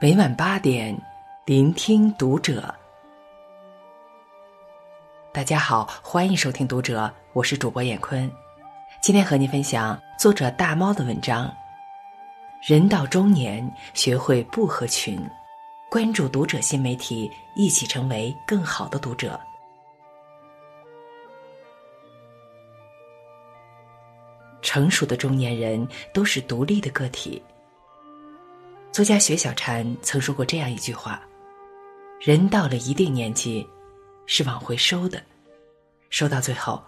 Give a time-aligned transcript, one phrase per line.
[0.00, 0.96] 每晚八点，
[1.44, 2.72] 聆听读者。
[5.32, 8.30] 大家好，欢迎收听《读者》，我是主播闫坤。
[9.00, 11.52] 今天和您分享作者大猫的文章。
[12.62, 15.20] 人到中年，学会不合群。
[15.90, 19.38] 关注《读者》新媒体，一起成为更好的读者。
[24.62, 25.84] 成熟的中年人
[26.14, 27.42] 都是独立的个体。
[28.98, 31.22] 作家雪小禅曾说过这样一句话
[32.20, 33.64] ：“人到了一定年纪，
[34.26, 35.22] 是往回收的，
[36.10, 36.82] 收到最后，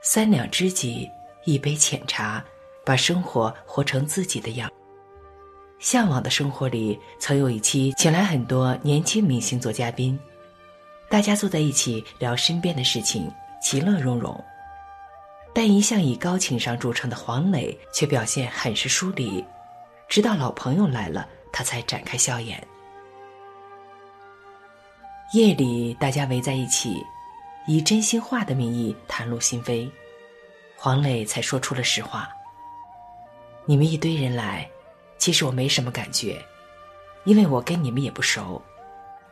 [0.00, 1.10] 三两知己，
[1.44, 2.40] 一杯浅茶，
[2.84, 4.70] 把生活活成自己的样。”
[5.80, 10.16] 向往的生活里，曾有一期请来很多年轻明星做嘉宾，
[11.10, 13.28] 大家坐在一起聊身边的事情，
[13.60, 14.40] 其乐融融。
[15.52, 19.44] 但一向以高情商著称的黄磊却表现很是疏离，
[20.08, 21.28] 直到老朋友来了。
[21.56, 22.62] 他才展开笑颜。
[25.32, 27.02] 夜里，大家围在一起，
[27.66, 29.90] 以真心话的名义袒露心扉，
[30.76, 32.28] 黄磊才说出了实话
[33.64, 34.68] ：“你们一堆人来，
[35.16, 36.44] 其实我没什么感觉，
[37.24, 38.60] 因为我跟你们也不熟，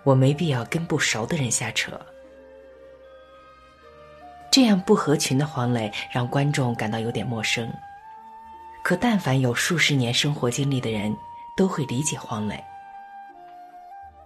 [0.03, 2.01] 我没必要跟不熟的人瞎扯。”
[4.51, 7.71] 这样不合群的黄磊让观众感到有点陌生，
[8.83, 11.15] 可但凡有数十年生活经历的人。
[11.57, 12.63] 都会理解黄磊。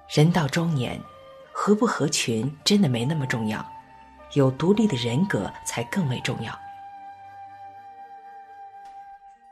[0.08, 0.98] 人到中年，
[1.52, 3.64] 合不合群真的没那么重要，
[4.32, 6.58] 有独立的人格才更为重要。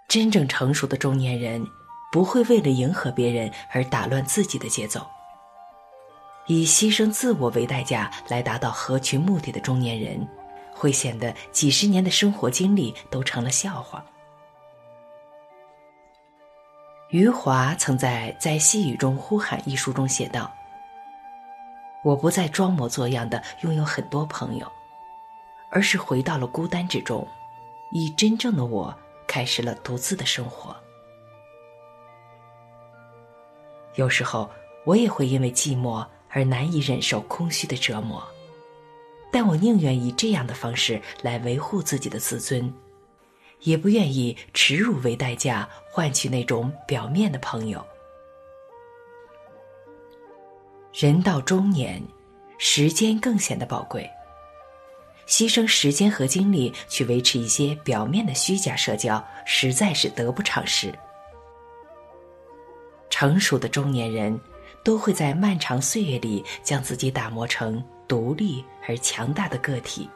[0.09, 1.67] 真正成熟的中年人，
[2.11, 5.07] 不会为了迎合别人而打乱自己的节奏。
[6.47, 10.27] 以牺牲自我为代价来达到合群目的的中年人，
[10.73, 14.03] 会显得几十年的生活经历都成了笑话。
[17.11, 20.53] 余华曾在《在细雨中呼喊》一书中写道
[22.03, 24.67] ：“我不再装模作样的拥有很多朋友，
[25.71, 27.27] 而是回到了孤单之中，
[27.93, 28.93] 以真正的我
[29.25, 30.75] 开始了独自的生活。
[33.95, 34.51] 有时候，
[34.85, 38.21] 我也会因为寂寞而难以忍受空虚的折磨，
[39.31, 42.75] 但我宁愿以这样的方式来维护自己的自尊。”
[43.67, 47.85] 也不愿以耻辱为代价换取那种表面的朋友。
[50.95, 52.01] 人到中年，
[52.59, 54.09] 时间更显得宝贵。
[55.27, 60.95] 牺牲时间和精力去维持一些表面的虚假社交，实在是得不偿失。
[63.11, 64.41] 成熟的中年人，
[64.85, 70.09] 都会在漫长岁月里将自己打磨成独立而强大的个体。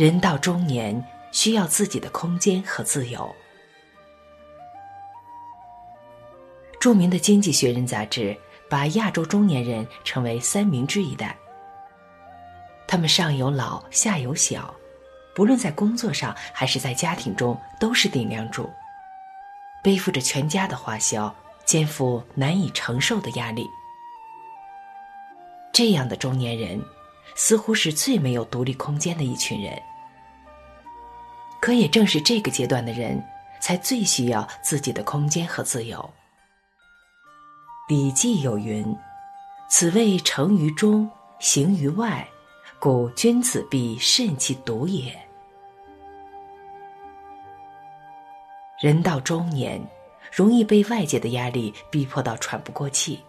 [0.00, 3.36] 人到中年，需要自己的空间和自由。
[6.80, 8.34] 著名的《经济学人》杂志
[8.66, 11.36] 把亚洲中年人称为“三明治一代”。
[12.88, 14.74] 他们上有老，下有小，
[15.34, 18.70] 不论在工作上还是在家庭中，都是顶梁柱，
[19.84, 21.30] 背负着全家的花销，
[21.66, 23.68] 肩负难以承受的压力。
[25.74, 26.82] 这样的中年人。
[27.36, 29.80] 似乎是最没有独立空间的一群人，
[31.60, 33.22] 可也正是这个阶段的人，
[33.60, 35.98] 才最需要自己的空间和自由。
[37.92, 38.96] 《礼记》有云
[39.68, 42.26] ：“此谓成于中，行于外，
[42.78, 45.14] 故君子必慎其独也。”
[48.80, 49.78] 人到中年，
[50.32, 53.22] 容易被外界的压力逼迫到喘不过气，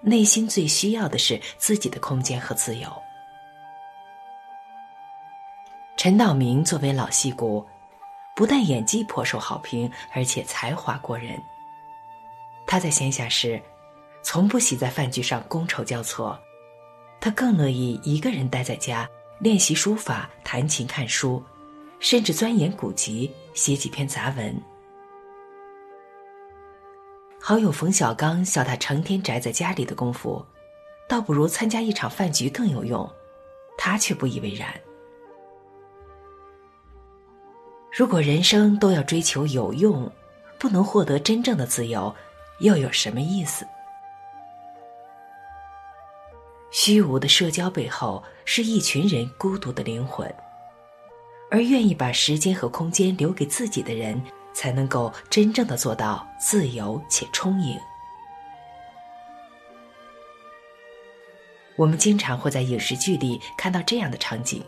[0.00, 2.88] 内心最需要的是自己的空间和自由。
[6.06, 7.66] 陈道明作为老戏骨，
[8.36, 11.36] 不但演技颇受好评，而且才华过人。
[12.64, 13.60] 他在闲暇时，
[14.22, 16.38] 从不喜在饭局上觥筹交错，
[17.20, 21.42] 他更乐意一个人待在家练习书法、弹琴、看书，
[21.98, 24.56] 甚至钻研古籍，写几篇杂文。
[27.40, 30.46] 好友冯小刚笑他成天宅在家里的功夫，
[31.08, 33.12] 倒不如参加一场饭局更有用，
[33.76, 34.72] 他却不以为然。
[37.96, 40.12] 如果人生都要追求有用，
[40.58, 42.14] 不能获得真正的自由，
[42.58, 43.66] 又有什么意思？
[46.70, 50.30] 虚无的社交背后，是一群人孤独的灵魂，
[51.50, 54.22] 而愿意把时间和空间留给自己的人，
[54.52, 57.78] 才能够真正的做到自由且充盈。
[61.76, 64.62] 我们经常会在影视剧里看到这样的场景：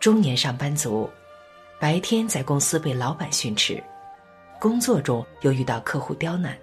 [0.00, 1.06] 中年上班族。
[1.80, 3.82] 白天在公司被老板训斥，
[4.58, 6.58] 工作中又遇到客户刁难，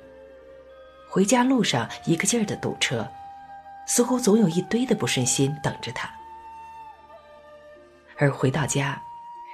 [1.09, 3.07] 回家路上一个劲儿的堵车，
[3.87, 6.09] 似乎总有一堆的不顺心等着他。
[8.17, 9.01] 而回到家，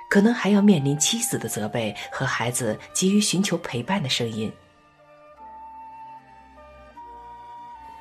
[0.10, 4.52] 可能还要面临妻子的责备和孩子急于寻求陪伴的声音。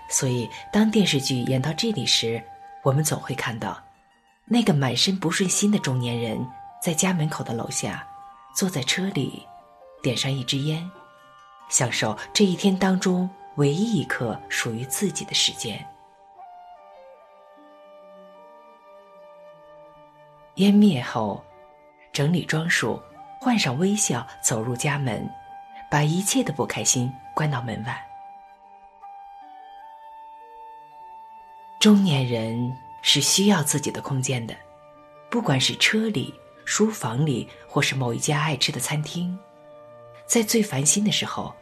[0.08, 2.42] 所以，当电视剧演到这里时，
[2.82, 3.78] 我们总会看到，
[4.46, 6.44] 那个满身不顺心的中年人
[6.80, 8.06] 在家门口的楼下，
[8.54, 9.46] 坐在车里，
[10.02, 10.90] 点上一支烟，
[11.68, 15.86] 享受这一天当中唯一一刻属于自己的时间。
[20.54, 21.44] 烟灭后，
[22.12, 23.00] 整理装束，
[23.38, 25.30] 换上微笑，走入家门，
[25.90, 28.06] 把一切的不开心关到门外。
[31.78, 34.54] 中年人是需要自己的空间的，
[35.30, 36.34] 不管是车里、
[36.70, 39.36] 书房里，或是某一家爱吃的餐厅，
[40.24, 41.52] 在最烦心的时候，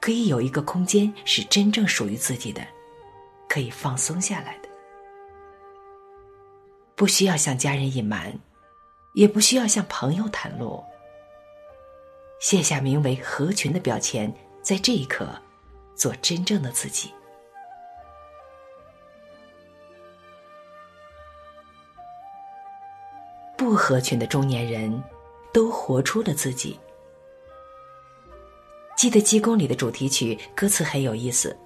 [0.00, 2.66] 可以有一个空间是真正属于自己的，
[3.46, 4.68] 可以放松下来的。
[6.94, 8.32] 不需要向家人隐瞒，
[9.12, 10.82] 也不需要向朋友袒露。
[12.40, 15.28] 卸下名为“合群”的标签，在这一刻，
[15.94, 17.12] 做真正的自己。
[23.58, 25.02] 不合群的中年人，
[25.52, 26.78] 都活出了自己。
[28.96, 31.58] 记得《济公》里的主题曲歌词很有意思：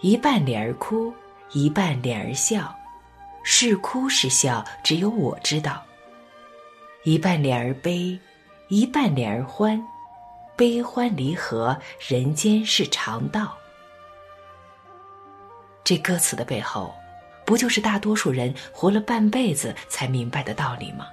[0.00, 1.10] 一半脸儿哭，
[1.52, 2.72] 一半脸儿笑。
[3.42, 5.82] 是哭是笑，只有我知道。
[7.04, 8.18] 一半脸儿悲，
[8.68, 9.82] 一半脸儿欢，
[10.54, 11.74] 悲欢离合，
[12.06, 13.56] 人间是常道。
[15.82, 16.92] 这歌词的背后，
[17.46, 21.06] 不就是大多数人活了半辈子才明白的道理吗？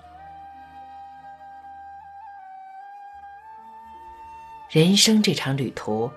[4.67, 6.11] 人生这场旅途，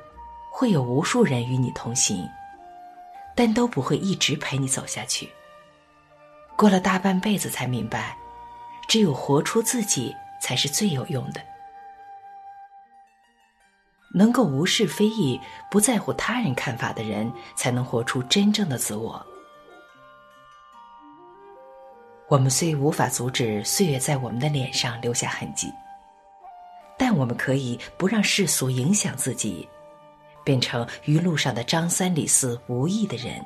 [0.51, 2.27] 会有无数人与你同行，
[3.35, 5.29] 但都不会一直陪你走下去。
[6.57, 8.17] 过了大半辈子才明白，
[8.89, 11.43] 只有活出自己才是最有用的。
[14.15, 15.39] 能够无视非议、
[15.71, 19.23] 不在乎他人看法的人，才能活出真正的自我。
[22.29, 25.73] 我们虽无法阻止岁月在我们的脸上留下痕迹，
[26.99, 29.69] 但我们可以不让世俗影响自己，
[30.43, 33.41] 变成与路上的张三李四无异的人。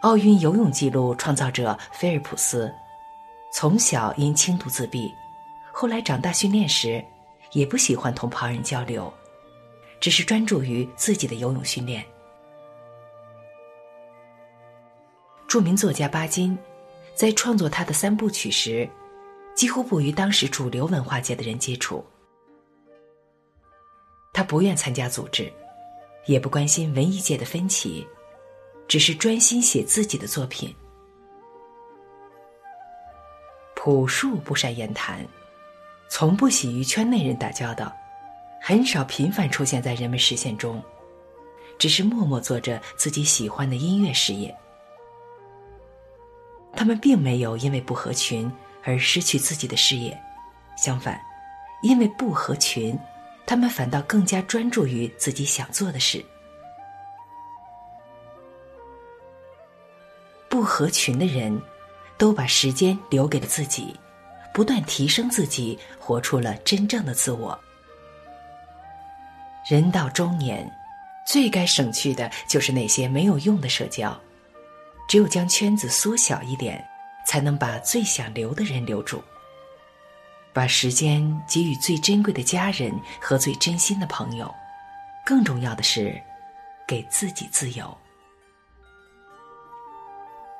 [0.00, 2.70] 奥运游泳纪录创造者菲尔普斯，
[3.50, 5.10] 从小因轻度自闭，
[5.72, 7.02] 后来长大训练时，
[7.52, 9.10] 也不喜欢同旁人交流，
[10.00, 12.04] 只是专注于自己的游泳训练。
[15.48, 16.56] 著名作家巴金，
[17.14, 18.86] 在创作他的三部曲时，
[19.54, 22.04] 几乎不与当时主流文化界的人接触。
[24.30, 25.50] 他不愿参加组织，
[26.26, 28.06] 也不关心文艺界的分歧。
[28.86, 30.74] 只是专心写自己的作品。
[33.74, 35.26] 朴树不善言谈，
[36.08, 37.94] 从不喜与圈内人打交道，
[38.62, 40.82] 很少频繁出现在人们视线中，
[41.78, 44.54] 只是默默做着自己喜欢的音乐事业。
[46.78, 48.48] 他们并没有因为不合群
[48.84, 50.16] 而失去自己的事业，
[50.76, 51.20] 相反，
[51.82, 52.96] 因为不合群，
[53.44, 56.24] 他们反倒更加专注于自己想做的事。
[60.48, 61.60] 不合群的人，
[62.16, 63.92] 都把时间留给了自己，
[64.54, 67.58] 不断提升自己，活出了真正的自我。
[69.68, 70.70] 人到中年，
[71.26, 74.16] 最该省去的就是那些没有用的社交，
[75.08, 76.86] 只有将圈子缩小一点，
[77.26, 79.22] 才能把最想留的人留住，
[80.52, 84.54] 把时间给予最珍贵的家人和最真心的朋友。
[85.24, 86.20] 更重要的是，
[86.86, 87.96] 给自己自由。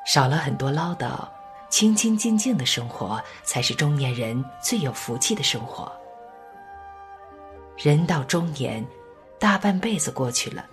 [0.07, 1.29] 少了很多唠叨，
[1.69, 5.93] 清清静静的生活才是中年人最有福气的生活。
[7.77, 8.83] 人到中年，
[9.39, 10.65] 大半辈子过去了，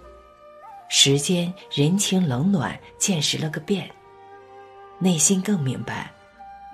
[0.97, 3.91] 时间、人情冷暖见识了个遍，
[4.97, 6.09] 内心更明白，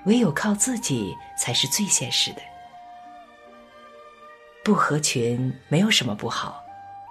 [0.05, 2.41] 唯有靠自己才是最现实的。
[4.63, 6.63] 不合群没有什么不好，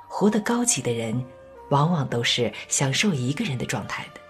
[0.08, 1.20] 活得高级的人，
[1.70, 4.20] 往往都是享受一个人的状态的。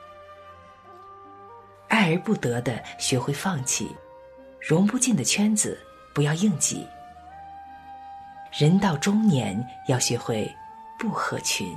[1.88, 3.94] 爱而不得的，学会放弃；
[4.58, 5.78] 融不进的圈子，
[6.14, 6.86] 不要硬挤。
[8.58, 10.50] 人到中年，要学会
[10.98, 11.76] 不合群。